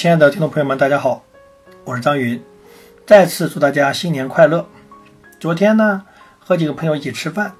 [0.00, 1.24] 亲爱的听众朋友们，大家好，
[1.82, 2.40] 我是张云，
[3.04, 4.64] 再次祝大家新年快乐。
[5.40, 6.04] 昨天呢，
[6.38, 7.54] 和几个朋友一起吃饭，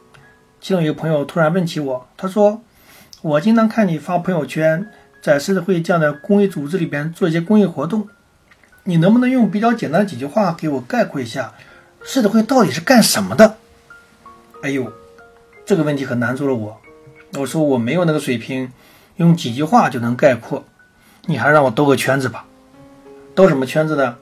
[0.61, 2.63] 其中一个朋友突然问起我，他说
[3.23, 4.89] ：“我经常看你发朋友圈，
[5.21, 8.07] 在狮子会这样的公益组织里边做一些公益活动，
[8.85, 11.53] 你能不能用比较简单的几句话给我概括一下，
[12.05, 13.57] 狮子会到底是干什么的？”
[14.63, 14.93] 哎呦，
[15.67, 16.81] 这个问题可难住了我。
[17.37, 18.71] 我说我没有那个水平，
[19.17, 20.65] 用几句话就能概括。
[21.31, 22.47] 你还让我兜个圈子吧？
[23.35, 24.17] 兜什么圈子呢？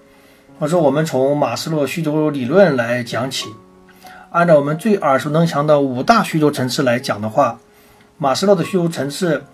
[0.58, 3.54] 我说我们从马斯洛需求理论来讲起，
[4.30, 7.60] 按照我们最耳熟能详的五大需求层次来讲的话，
[8.18, 9.44] 马斯洛的需求层次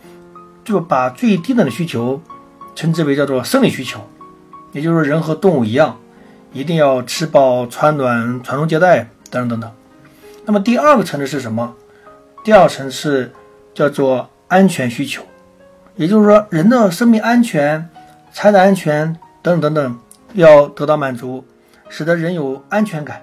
[0.65, 2.23] 就把最低等的需求
[2.75, 4.01] 称之为叫做生理需求，
[4.73, 6.01] 也就是人和动物一样，
[6.55, 9.71] 一定要吃饱穿暖传宗接代等等等等。
[10.47, 11.75] 那么第二个层次是什么？
[12.43, 13.31] 第二层次。
[13.75, 15.23] 叫做安全需求，
[15.97, 17.89] 也就是说，人的生命安全、
[18.33, 19.99] 财产安全等等等等
[20.33, 21.45] 要得到满足，
[21.89, 23.23] 使得人有安全感。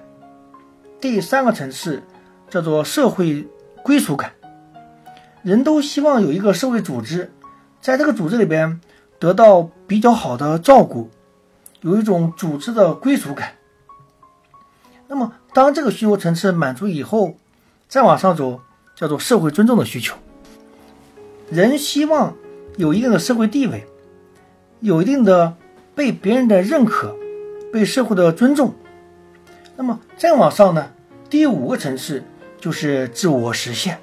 [1.00, 2.02] 第三个层次
[2.48, 3.48] 叫做社会
[3.82, 4.32] 归属感，
[5.42, 7.32] 人都希望有一个社会组织，
[7.80, 8.80] 在这个组织里边
[9.18, 11.10] 得到比较好的照顾，
[11.80, 13.52] 有一种组织的归属感。
[15.08, 17.34] 那么，当这个需求层次满足以后，
[17.88, 18.60] 再往上走，
[18.94, 20.14] 叫做社会尊重的需求。
[21.50, 22.36] 人希望
[22.76, 23.84] 有一定的社会地位，
[24.80, 25.56] 有一定的
[25.94, 27.14] 被别人的认可，
[27.72, 28.74] 被社会的尊重。
[29.76, 30.90] 那么再往上呢？
[31.28, 32.22] 第五个层次
[32.58, 33.98] 就是自我实现。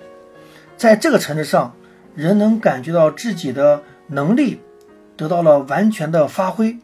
[0.75, 1.75] 在这个层次上，
[2.13, 4.59] 人能感觉到自己的能力
[5.15, 6.77] 得到了完全的发挥，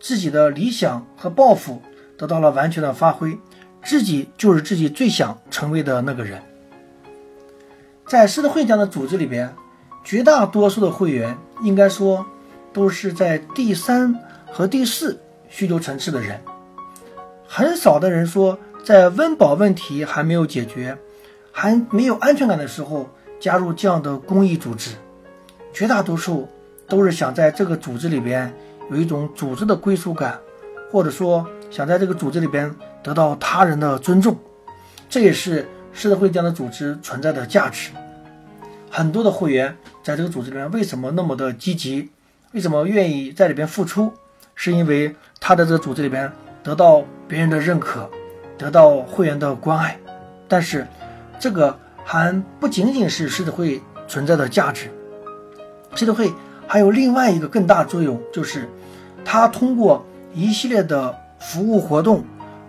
[0.00, 1.80] 自己的理想和抱负
[2.16, 3.38] 得到了完全的发挥，
[3.84, 6.42] 自己就是自己最想成为的那个人。
[8.06, 9.54] 在狮子会这样的组织里边。
[10.06, 12.24] 绝大多数的会员应该说
[12.72, 14.16] 都是在第三
[14.52, 16.40] 和第四需求层次的人，
[17.44, 20.96] 很少的人说在温饱问题还没有解决、
[21.50, 24.92] 还没有安全感的时候加入这样的公益组织。
[25.72, 26.48] 绝大多数
[26.86, 28.54] 都是想在这个组织里边
[28.92, 30.38] 有一种组织的归属感，
[30.88, 32.72] 或者说想在这个组织里边
[33.02, 34.38] 得到他人的尊重。
[35.08, 37.90] 这也是狮子会这样的组织存在的价值。
[38.96, 42.08] 很多的会员在这个组织里面为什么那么的积极？
[42.52, 44.10] 为什么愿意在里边付出？
[44.54, 48.08] 是因为他在这个组织里边得到别人的认可，
[48.56, 49.98] 得到会员的关爱。
[50.48, 50.86] 但是，
[51.38, 54.90] 这个还不仅仅是狮子会存在的价值。
[55.94, 56.32] 狮子会
[56.66, 58.66] 还有另外一个更大作用，就是
[59.26, 62.24] 它通过一系列的服务活动，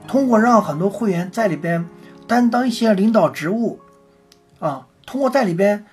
[0.10, 1.88] 通过让很多会员在里边
[2.28, 3.80] 担当一些领导职务，
[4.60, 5.86] 啊，通过在里边。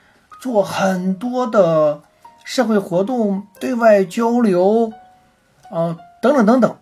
[0.45, 2.03] 做很多的
[2.45, 4.93] 社会活动、对外交流，
[5.71, 6.77] 啊，等等等等，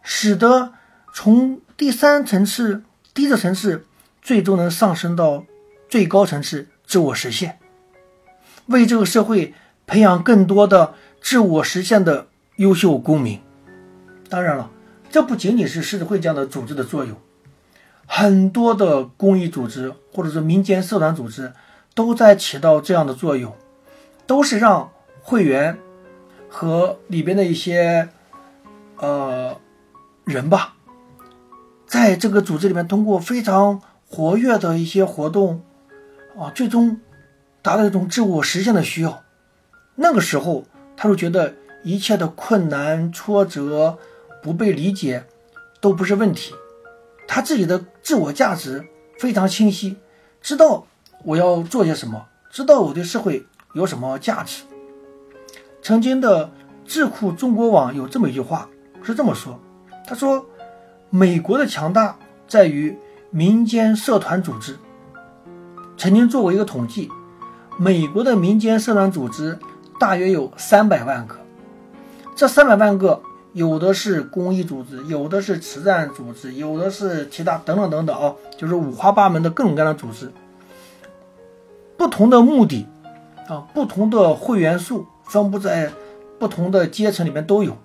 [0.00, 0.72] 使得
[1.12, 2.82] 从第三层次、
[3.12, 3.84] 低的层次，
[4.22, 5.44] 最终能上升到
[5.86, 7.58] 最高层次，自我实现，
[8.68, 9.52] 为这个社会
[9.86, 13.38] 培养更多的自我实现的优秀公民。
[14.30, 14.70] 当然了，
[15.10, 17.14] 这不仅仅是世会这样的组织的作用，
[18.06, 21.52] 很多的公益组织或者说民间社团组织。
[21.94, 23.54] 都在起到这样的作用，
[24.26, 24.90] 都是让
[25.22, 25.78] 会员
[26.48, 28.08] 和里边的一些
[28.96, 29.56] 呃
[30.24, 30.74] 人吧，
[31.86, 35.62] 在这个组织里面通过非常活跃的一些活动
[36.36, 37.00] 啊，最终
[37.62, 39.22] 达到一种自我实现的需要。
[39.94, 40.64] 那个时候，
[40.96, 43.98] 他就觉得一切的困难、挫折、
[44.42, 45.24] 不被理解
[45.80, 46.52] 都不是问题，
[47.28, 48.84] 他自己的自我价值
[49.18, 49.96] 非常清晰，
[50.42, 50.88] 知道。
[51.24, 52.26] 我要做些什么？
[52.50, 54.62] 知道我对社会有什么价值？
[55.82, 56.50] 曾经的
[56.84, 58.68] 智库中国网有这么一句话，
[59.02, 59.58] 是这么说：
[60.06, 60.44] 他说，
[61.08, 62.96] 美国的强大在于
[63.30, 64.76] 民间社团组织。
[65.96, 67.10] 曾经做过一个统计，
[67.78, 69.58] 美国的民间社团组织
[69.98, 71.36] 大约有三百万个。
[72.36, 73.22] 这三百万个，
[73.52, 80.30] 有的是公益组织，有的是慈善组织，有的是其他等等等等啊，就是五花八门的各种各样的组织。
[81.96, 82.86] 不同的目的，
[83.48, 85.92] 啊，不同的会员数分布在
[86.38, 87.76] 不同的阶层里面都有，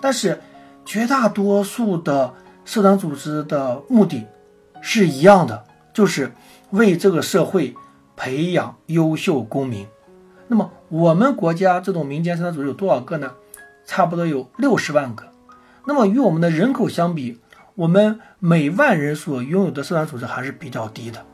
[0.00, 0.40] 但是
[0.84, 4.26] 绝大多数的社团组织的目的
[4.80, 5.64] 是一样的，
[5.94, 6.32] 就是
[6.70, 7.74] 为这个社会
[8.16, 9.86] 培养优秀公民。
[10.48, 13.32] 那么我们国家这种民间社团组织有多少个呢？
[13.86, 15.24] 差不多有六十万个。
[15.86, 17.38] 那么与我们的人口相比，
[17.74, 21.24] 我们每万人所拥有的社团组织还是比较低的。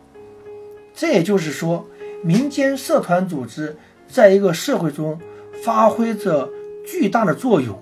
[0.94, 1.86] 这也就是说。
[2.22, 3.76] 民间社团组织
[4.08, 5.20] 在一个社会中
[5.64, 6.50] 发挥着
[6.86, 7.80] 巨大的作用，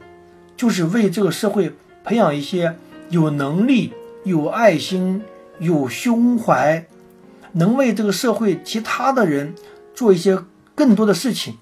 [0.57, 1.73] 就是为这个社会
[2.05, 2.77] 培养一些
[3.09, 3.93] 有能力、
[4.25, 5.23] 有爱心、
[5.59, 6.87] 有胸怀，
[7.53, 9.55] 能为这个社会其他的人
[9.95, 10.39] 做一些
[10.75, 11.57] 更多的事情。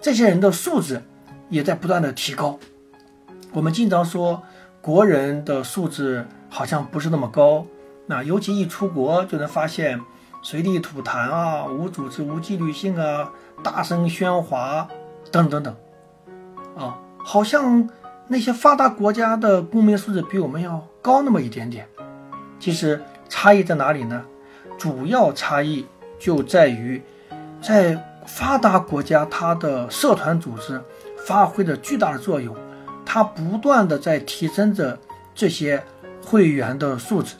[0.00, 1.02] 这些人的素质
[1.48, 2.58] 也在不断的提高。
[3.52, 4.42] 我们经常说
[4.80, 7.66] 国人的素质好像不是那么高，
[8.06, 10.00] 那尤其一出国就能发现
[10.42, 13.32] 随地吐痰啊、无组织、无纪律性啊、
[13.62, 14.88] 大声喧哗
[15.30, 15.74] 等等等，
[16.76, 17.88] 啊，好像
[18.28, 21.88] 那些发达国家的公民素质比我们要高那么一点点。
[22.58, 24.24] 其实差异在哪里呢？
[24.78, 25.86] 主要差异
[26.18, 27.02] 就在于
[27.60, 28.04] 在。
[28.30, 30.78] 发达国家，它的社团组织
[31.26, 32.54] 发挥着巨大的作用，
[33.02, 34.98] 它不断的在提升着
[35.34, 35.82] 这些
[36.22, 37.36] 会员的素质，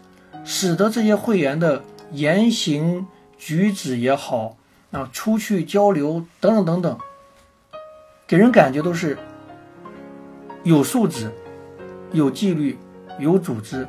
[0.46, 3.06] 使得这些会员的言行
[3.36, 4.56] 举止也好，
[4.90, 6.98] 啊，出去交流等等等等，
[8.26, 9.18] 给人感觉都是
[10.64, 11.30] 有素质、
[12.12, 12.78] 有纪律、
[13.18, 13.86] 有组织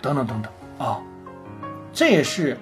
[0.00, 1.02] 等等等等啊，
[1.92, 2.56] 这也是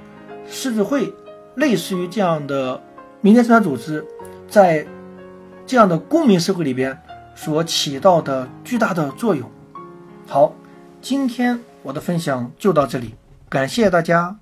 [0.46, 1.12] 狮子会
[1.54, 2.82] 类似于这样的。
[3.20, 4.04] 民间社团组织
[4.50, 4.86] 在
[5.66, 7.00] 这样的公民社会里边
[7.34, 9.50] 所起到的巨大的作用。
[10.26, 10.52] 好，
[11.00, 13.14] 今天我的分享就到这里，
[13.48, 14.36] 感谢大家。